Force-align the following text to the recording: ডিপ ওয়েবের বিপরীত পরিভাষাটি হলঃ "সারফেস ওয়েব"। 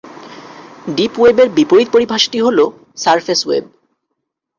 ডিপ 0.87 1.13
ওয়েবের 1.19 1.47
বিপরীত 1.49 1.87
পরিভাষাটি 1.91 2.37
হলঃ 2.41 2.67
"সারফেস 2.97 3.41
ওয়েব"। 3.45 3.65